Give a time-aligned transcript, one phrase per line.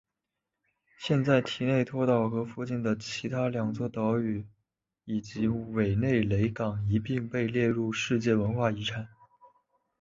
[0.97, 4.43] 现在提内托岛和附近的其他两座岛屿
[5.05, 9.07] 以及韦内雷港一并被列入世界文化遗产。